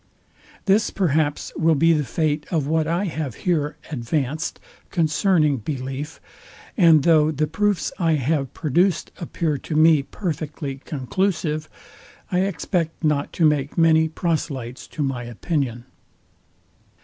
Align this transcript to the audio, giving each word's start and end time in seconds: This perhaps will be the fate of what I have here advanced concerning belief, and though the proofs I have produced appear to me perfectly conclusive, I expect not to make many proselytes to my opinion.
This 0.65 0.89
perhaps 0.89 1.53
will 1.55 1.75
be 1.75 1.93
the 1.93 2.03
fate 2.03 2.47
of 2.49 2.65
what 2.65 2.87
I 2.87 3.03
have 3.05 3.35
here 3.45 3.77
advanced 3.91 4.59
concerning 4.89 5.57
belief, 5.57 6.19
and 6.75 7.03
though 7.03 7.29
the 7.29 7.45
proofs 7.45 7.91
I 7.99 8.13
have 8.13 8.51
produced 8.55 9.11
appear 9.19 9.59
to 9.59 9.75
me 9.75 10.01
perfectly 10.01 10.77
conclusive, 10.85 11.69
I 12.31 12.39
expect 12.39 13.03
not 13.03 13.31
to 13.33 13.45
make 13.45 13.77
many 13.77 14.09
proselytes 14.09 14.87
to 14.87 15.03
my 15.03 15.21
opinion. 15.25 15.85